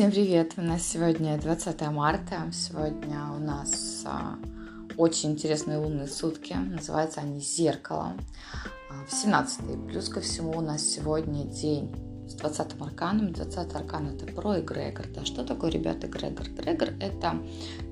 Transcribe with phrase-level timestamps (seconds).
[0.00, 0.54] Всем привет!
[0.56, 2.50] У нас сегодня 20 марта.
[2.54, 4.38] Сегодня у нас а,
[4.96, 6.54] очень интересные лунные сутки.
[6.54, 8.14] Называются они «Зеркало».
[8.88, 11.94] А, в 17 Плюс ко всему у нас сегодня день
[12.30, 13.32] с 20 арканом.
[13.32, 15.06] 20 аркан это про эгрегор.
[15.14, 16.46] Да, что такое, ребята, эгрегор?
[16.46, 17.42] Эгрегор это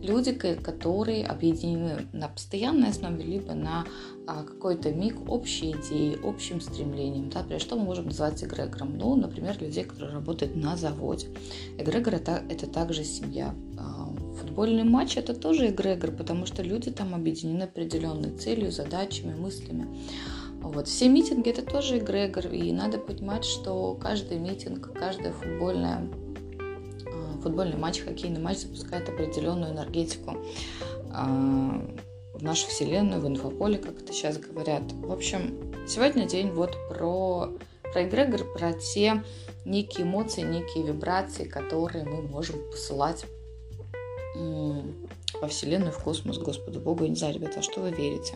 [0.00, 3.84] люди, которые объединены на постоянной основе, либо на
[4.26, 7.30] а, какой-то миг общей идеи, общим стремлением.
[7.30, 7.40] Да?
[7.40, 8.96] Например, что мы можем назвать эгрегором?
[8.96, 11.28] Ну, например, людей, которые работают на заводе.
[11.76, 13.54] Эгрегор это, это также семья.
[13.76, 14.08] А,
[14.40, 19.88] футбольный матч это тоже эгрегор, потому что люди там объединены определенной целью, задачами, мыслями.
[20.60, 20.88] Вот.
[20.88, 26.08] Все митинги это тоже эгрегор, и надо понимать, что каждый митинг, каждая футбольная
[27.06, 30.36] а, футбольный матч, хоккейный матч запускает определенную энергетику
[31.10, 31.80] а,
[32.34, 34.82] в нашу вселенную, в инфополе, как это сейчас говорят.
[34.92, 37.50] В общем, сегодня день вот про,
[37.92, 39.22] про эгрегор, про те
[39.64, 43.24] некие эмоции, некие вибрации, которые мы можем посылать
[44.34, 47.04] во Вселенную, в космос, Господу Богу.
[47.04, 48.34] Я не знаю, ребята, что вы верите.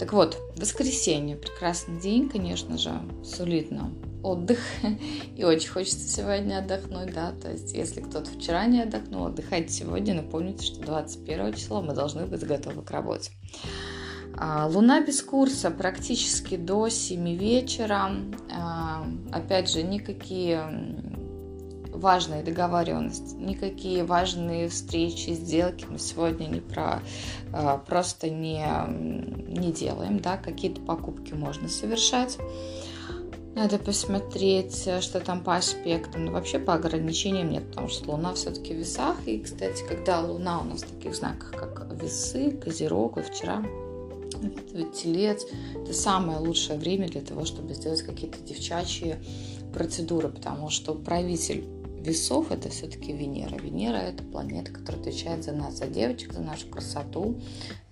[0.00, 2.90] Так вот, воскресенье, прекрасный день, конечно же,
[3.22, 4.58] сулит нам отдых.
[5.36, 7.32] И очень хочется сегодня отдохнуть, да.
[7.32, 10.14] То есть, если кто-то вчера не отдохнул, отдыхайте сегодня.
[10.14, 13.30] Напомните, что 21 числа мы должны быть готовы к работе.
[14.38, 18.10] А, луна без курса практически до 7 вечера.
[18.50, 20.64] А, опять же, никакие
[22.00, 27.00] важные договоренности, никакие важные встречи, сделки мы сегодня не про,
[27.52, 32.38] а, просто не, не делаем, да, какие-то покупки можно совершать.
[33.54, 36.26] Надо посмотреть, что там по аспектам.
[36.26, 39.16] Но вообще по ограничениям нет, потому что Луна все-таки в весах.
[39.26, 43.64] И, кстати, когда Луна у нас в таких знаках, как весы, Козерог, и вчера
[44.94, 49.16] Телец, это самое лучшее время для того, чтобы сделать какие-то девчачьи
[49.72, 51.64] процедуры, потому что правитель
[52.00, 53.56] весов это все-таки Венера.
[53.56, 57.40] Венера это планета, которая отвечает за нас, за девочек, за нашу красоту,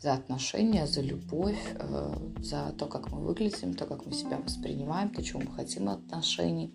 [0.01, 5.11] за отношения, за любовь, э, за то, как мы выглядим, то, как мы себя воспринимаем,
[5.11, 6.75] то, чего мы хотим от отношений.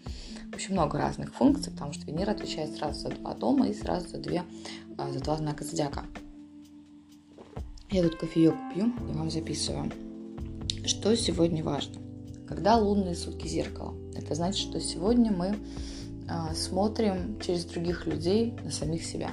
[0.52, 4.10] В общем, много разных функций, потому что Венера отвечает сразу за два дома и сразу
[4.10, 4.44] за, две,
[4.98, 6.06] э, за два знака зодиака.
[7.90, 9.92] Я тут кофеек пью и вам записываю.
[10.86, 12.02] Что сегодня важно?
[12.48, 15.56] Когда лунные сутки зеркала, это значит, что сегодня мы
[16.54, 19.32] смотрим через других людей на самих себя.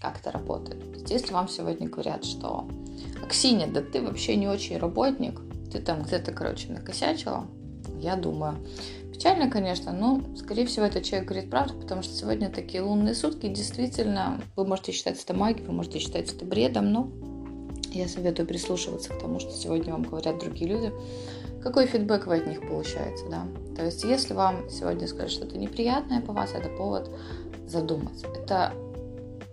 [0.00, 1.10] Как это работает.
[1.10, 2.68] Если вам сегодня говорят, что
[3.24, 5.40] Аксинья, да ты вообще не очень работник,
[5.72, 7.46] ты там где-то, короче, накосячила,
[7.98, 8.58] я думаю,
[9.12, 13.48] печально, конечно, но, скорее всего, этот человек говорит правду, потому что сегодня такие лунные сутки,
[13.48, 17.10] действительно, вы можете считать это магией, вы можете считать это бредом, но
[17.96, 20.92] я советую прислушиваться к тому, что сегодня вам говорят другие люди,
[21.62, 23.46] какой фидбэк вы от них получаете, да.
[23.76, 27.10] То есть, если вам сегодня скажут что-то неприятное по вас, это повод
[27.66, 28.28] задуматься.
[28.28, 28.72] Это,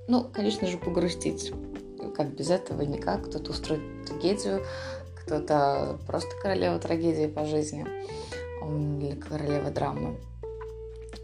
[0.08, 1.52] ну, конечно же, погрустить.
[2.16, 3.28] Как без этого никак.
[3.28, 4.64] Кто-то устроит трагедию,
[5.24, 7.86] кто-то просто королева трагедии по жизни
[8.62, 10.16] или королева драмы.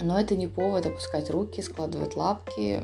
[0.01, 2.83] Но это не повод опускать руки, складывать лапки.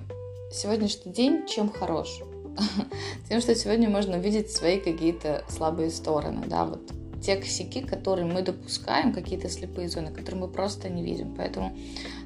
[0.52, 2.22] Сегодняшний день чем хорош?
[3.30, 8.44] Тем, что сегодня можно увидеть свои какие-то слабые стороны, да, вот те косяки, которые мы
[8.44, 11.34] допускаем, какие-то слепые зоны, которые мы просто не видим.
[11.36, 11.76] Поэтому,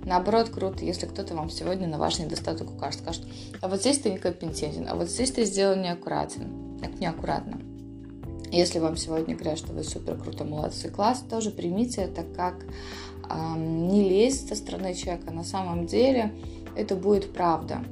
[0.04, 3.26] наоборот, круто, если кто-то вам сегодня на ваш недостаток укажет, скажет,
[3.62, 7.62] а вот здесь ты некомпетентен, а вот здесь ты сделал неаккуратен, неаккуратно.
[8.52, 12.56] Если вам сегодня говорят, что вы супер круто, молодцы, класс, тоже примите это как
[13.30, 15.32] э, не лезть со стороны человека.
[15.32, 16.34] На самом деле
[16.76, 17.84] это будет правда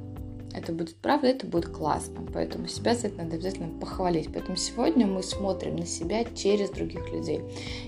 [0.58, 2.26] это будет правда, это будет классно.
[2.32, 4.28] Поэтому себя за это надо обязательно похвалить.
[4.32, 7.42] Поэтому сегодня мы смотрим на себя через других людей.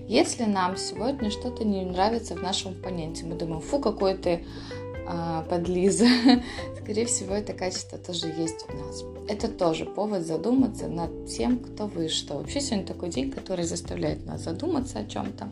[0.08, 4.44] Если нам сегодня что-то не нравится в нашем оппоненте, мы думаем, фу, какой ты
[5.06, 6.06] а, подлиза,
[6.82, 9.04] скорее всего, это качество тоже есть в нас.
[9.28, 12.38] Это тоже повод задуматься над тем, кто вы что.
[12.38, 15.48] Вообще сегодня такой день, который заставляет нас задуматься о чем-то.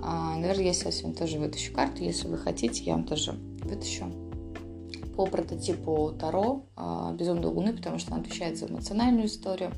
[0.00, 2.04] А, наверное, я сегодня тоже вытащу карту.
[2.04, 3.32] Если вы хотите, я вам тоже
[3.62, 4.27] вытащу
[5.18, 9.72] по прототипу Таро а, Безумной Луны, потому что она отвечает за эмоциональную историю.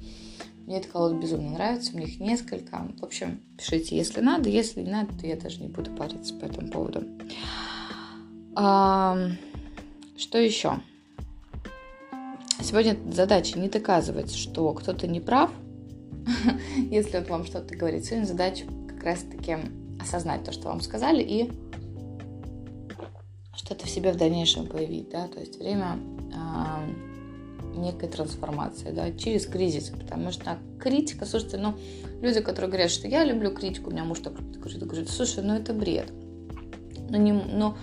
[0.67, 2.87] Мне эта колода безумно нравится, у них несколько.
[3.01, 6.45] В общем, пишите, если надо, если не надо, то я даже не буду париться по
[6.45, 7.05] этому поводу.
[8.55, 9.17] А,
[10.19, 10.75] что еще?
[12.63, 15.51] Сегодня задача не доказывать, что кто-то не прав,
[16.91, 18.05] если вот вам что-то говорит.
[18.05, 19.57] Сегодня задача как раз-таки
[19.99, 21.51] осознать то, что вам сказали, и
[23.71, 25.97] что-то в себе в дальнейшем появить, да, то есть время
[26.35, 31.75] э, некой трансформации, да, через кризис, потому что критика, слушайте, ну,
[32.21, 35.55] люди, которые говорят, что я люблю критику, у меня муж так говорит, говорит, слушай, ну
[35.55, 36.11] это бред,
[37.11, 37.77] ну, не, ну,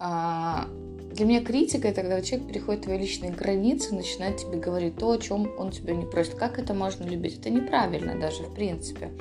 [0.00, 5.12] э, Для меня критика это когда человек переходит твои личные границы, начинает тебе говорить то,
[5.12, 6.34] о чем он тебя не просит.
[6.34, 7.38] Как это можно любить?
[7.38, 9.12] Это неправильно даже, в принципе.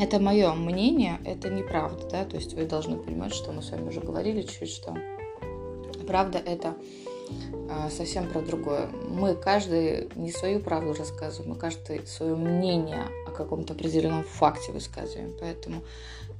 [0.00, 3.88] Это мое мнение, это неправда, да, то есть вы должны понимать, что мы с вами
[3.88, 4.96] уже говорили чуть, что
[6.08, 6.74] правда это
[7.70, 8.88] а, совсем про другое.
[9.08, 15.36] Мы каждый не свою правду рассказываем, мы каждый свое мнение о каком-то определенном факте высказываем.
[15.38, 15.82] Поэтому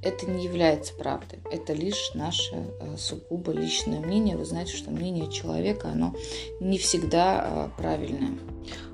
[0.01, 1.39] это не является правдой.
[1.51, 4.35] Это лишь наше а, сугубо личное мнение.
[4.35, 6.15] Вы знаете, что мнение человека, оно
[6.59, 8.31] не всегда а, правильное.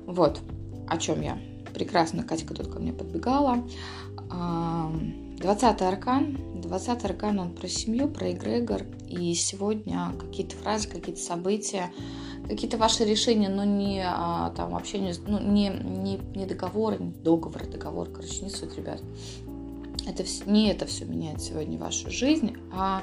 [0.04, 0.40] Вот
[0.88, 1.38] о чем я.
[1.72, 3.64] Прекрасно Катька тут ко мне подбегала.
[5.38, 6.38] 20 аркан.
[6.54, 8.82] 20 аркан, он про семью, про эгрегор.
[9.08, 11.92] И сегодня какие-то фразы, какие-то события,
[12.48, 17.62] какие-то ваши решения, но не а, там общение, ну, не, не, не договор, не договор,
[17.62, 19.00] а договор, короче, не суть, ребят.
[20.06, 23.02] Это не это все меняет сегодня вашу жизнь, а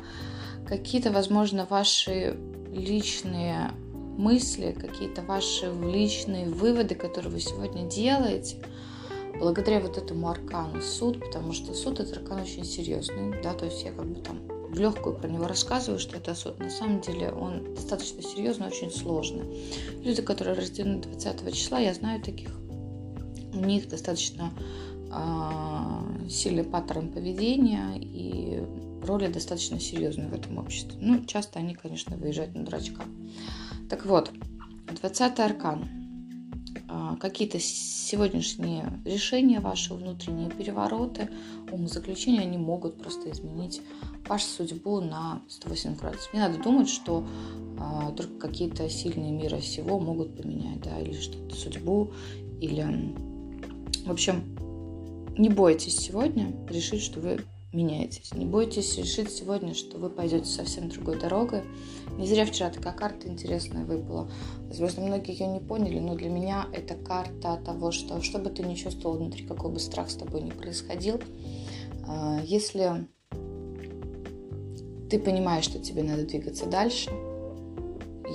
[0.65, 2.37] какие-то, возможно, ваши
[2.71, 3.71] личные
[4.17, 8.57] мысли, какие-то ваши личные выводы, которые вы сегодня делаете–
[9.39, 13.83] благодаря вот этому аркану суд, потому что суд это аркан очень серьезный, да, то есть
[13.83, 14.39] я как бы там
[14.69, 16.59] в легкую про него рассказываю, что это суд.
[16.59, 19.45] На самом деле он достаточно серьезный, очень сложный.
[20.03, 22.49] Люди, которые рождены 20 числа, я знаю таких,
[23.53, 24.51] у них достаточно
[25.11, 28.63] э, сильный паттерн поведения и
[29.05, 30.97] роли достаточно серьезные в этом обществе.
[30.99, 33.03] Ну, часто они, конечно, выезжают на дурачка.
[33.89, 34.31] Так вот,
[35.01, 35.87] 20 аркан–
[37.19, 41.29] какие-то сегодняшние решения, ваши внутренние перевороты,
[41.71, 43.81] умозаключения, они могут просто изменить
[44.27, 46.33] вашу судьбу на 180 градусов.
[46.33, 47.25] Не надо думать, что
[47.79, 52.11] а, только какие-то сильные мира всего могут поменять, да, или что-то судьбу,
[52.61, 53.13] или...
[54.05, 54.43] В общем,
[55.37, 57.39] не бойтесь сегодня решить, что вы
[57.73, 58.33] меняетесь.
[58.33, 61.63] Не бойтесь решить сегодня, что вы пойдете совсем другой дорогой.
[62.17, 64.29] Не зря вчера такая карта интересная выпала.
[64.67, 68.63] Возможно, многие ее не поняли, но для меня это карта того, что что бы ты
[68.63, 71.19] ни чувствовал внутри, какой бы страх с тобой ни происходил,
[72.07, 73.07] а, если
[75.09, 77.09] ты понимаешь, что тебе надо двигаться дальше,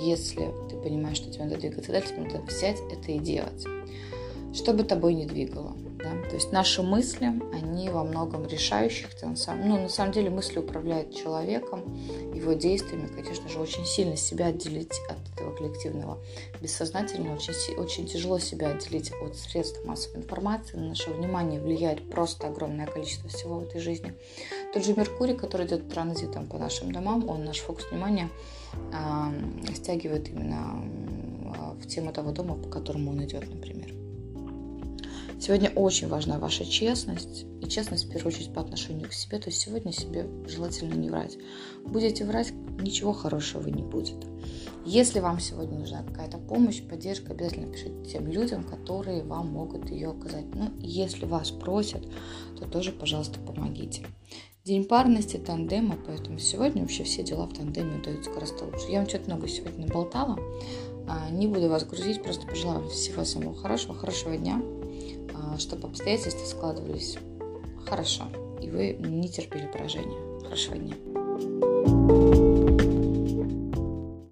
[0.01, 3.65] если ты понимаешь, что тебе надо двигаться дальше, надо взять это и делать.
[4.53, 5.77] Что бы тобой ни двигало–
[6.09, 6.29] да?
[6.29, 9.09] То есть наши мысли, они во многом решающих.
[9.21, 11.97] Ну, на самом деле мысли управляют человеком,
[12.33, 16.19] его действиями, конечно же, очень сильно себя отделить от этого коллективного
[16.61, 17.35] бессознательного.
[17.35, 20.77] Очень, очень тяжело себя отделить от средств массовой информации.
[20.77, 24.13] На наше внимание влияет просто огромное количество всего в этой жизни.
[24.73, 28.29] Тот же Меркурий, который идет транзитом по нашим домам, он наш фокус внимания
[28.93, 30.83] э, стягивает именно
[31.73, 33.98] в тему того дома, по которому он идет, например.
[35.39, 37.45] Сегодня очень важна ваша честность.
[37.61, 39.39] И честность, в первую очередь, по отношению к себе.
[39.39, 41.37] То есть сегодня себе желательно не врать.
[41.85, 42.51] Будете врать,
[42.81, 44.17] ничего хорошего не будет.
[44.85, 50.09] Если вам сегодня нужна какая-то помощь, поддержка, обязательно пишите тем людям, которые вам могут ее
[50.09, 50.45] оказать.
[50.53, 52.05] Ну, если вас просят,
[52.57, 54.05] то тоже, пожалуйста, помогите.
[54.65, 58.87] День парности, тандема, поэтому сегодня вообще все дела в тандеме удаются гораздо лучше.
[58.89, 60.37] Я вам что-то много сегодня наболтала.
[61.07, 64.61] А, не буду вас грузить, просто пожелаю вам всего самого хорошего, хорошего дня.
[65.33, 67.17] А, чтобы обстоятельства складывались
[67.85, 68.25] хорошо,
[68.61, 70.39] и вы не терпели поражения.
[70.43, 70.95] Хорошего дня.